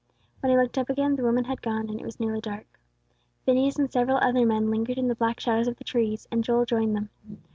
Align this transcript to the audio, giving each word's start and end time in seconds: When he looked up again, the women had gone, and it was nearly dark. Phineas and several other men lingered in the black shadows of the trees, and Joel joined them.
When 0.39 0.49
he 0.49 0.57
looked 0.57 0.79
up 0.79 0.89
again, 0.89 1.15
the 1.15 1.21
women 1.23 1.43
had 1.43 1.61
gone, 1.61 1.87
and 1.87 1.99
it 2.01 2.05
was 2.05 2.19
nearly 2.19 2.41
dark. 2.41 2.79
Phineas 3.45 3.77
and 3.77 3.91
several 3.91 4.17
other 4.17 4.47
men 4.47 4.71
lingered 4.71 4.97
in 4.97 5.09
the 5.09 5.13
black 5.13 5.39
shadows 5.39 5.67
of 5.67 5.77
the 5.77 5.83
trees, 5.83 6.27
and 6.31 6.43
Joel 6.43 6.65
joined 6.65 6.95
them. 6.95 7.11